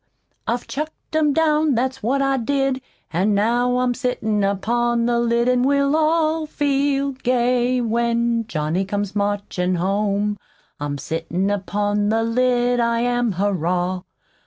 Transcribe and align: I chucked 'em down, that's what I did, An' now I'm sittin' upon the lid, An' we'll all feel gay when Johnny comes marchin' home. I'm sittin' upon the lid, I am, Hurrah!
I 0.47 0.57
chucked 0.57 1.15
'em 1.15 1.31
down, 1.31 1.75
that's 1.75 2.01
what 2.01 2.23
I 2.23 2.37
did, 2.37 2.81
An' 3.13 3.35
now 3.35 3.77
I'm 3.77 3.93
sittin' 3.93 4.43
upon 4.43 5.05
the 5.05 5.19
lid, 5.19 5.47
An' 5.47 5.61
we'll 5.61 5.95
all 5.95 6.47
feel 6.47 7.11
gay 7.11 7.79
when 7.81 8.47
Johnny 8.47 8.83
comes 8.83 9.15
marchin' 9.15 9.75
home. 9.75 10.39
I'm 10.79 10.97
sittin' 10.97 11.51
upon 11.51 12.09
the 12.09 12.23
lid, 12.23 12.79
I 12.79 13.01
am, 13.01 13.33
Hurrah! 13.33 14.01